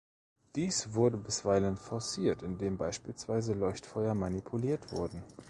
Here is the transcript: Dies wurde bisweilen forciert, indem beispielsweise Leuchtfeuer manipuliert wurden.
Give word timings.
Dies 0.55 0.95
wurde 0.95 1.15
bisweilen 1.15 1.77
forciert, 1.77 2.41
indem 2.41 2.75
beispielsweise 2.75 3.53
Leuchtfeuer 3.53 4.15
manipuliert 4.15 4.91
wurden. 4.91 5.23